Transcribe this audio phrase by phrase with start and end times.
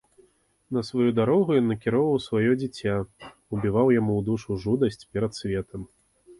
[0.77, 2.95] На сваю дарогу ён накіроўваў сваё дзіця,
[3.53, 5.81] убіваў яму ў душу жудасць перад светам.